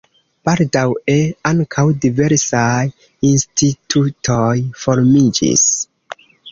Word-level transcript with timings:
Baldaŭe 0.47 1.17
ankaŭ 1.49 1.85
diversaj 2.07 2.73
institutoj 3.33 4.53
formiĝis. 4.87 5.71